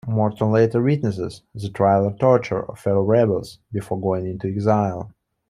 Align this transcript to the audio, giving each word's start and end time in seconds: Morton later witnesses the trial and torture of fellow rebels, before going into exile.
Morton 0.07 0.51
later 0.51 0.81
witnesses 0.81 1.43
the 1.53 1.69
trial 1.69 2.07
and 2.07 2.19
torture 2.19 2.63
of 2.65 2.79
fellow 2.79 3.01
rebels, 3.03 3.59
before 3.71 4.01
going 4.01 4.25
into 4.25 4.47
exile. 4.47 5.11